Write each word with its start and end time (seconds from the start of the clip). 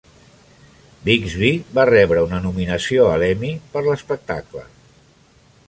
Bixby 1.09 1.51
va 1.79 1.85
rebre 1.91 2.23
una 2.29 2.39
nominació 2.45 3.05
a 3.11 3.21
l'Emmy 3.25 3.53
per 3.77 3.85
l'espectacle. 3.89 4.65